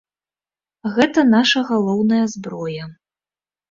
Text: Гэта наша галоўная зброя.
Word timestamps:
Гэта 0.95 1.25
наша 1.35 1.59
галоўная 1.71 2.25
зброя. 2.37 2.83